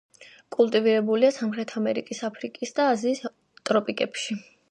კულტივირებულია 0.53 1.29
სამხრეთ 1.35 1.73
ამერიკის, 1.81 2.23
აფრიკისა 2.29 2.75
და 2.79 2.89
აზიის 2.97 3.23
ტროპიკებში. 3.71 4.41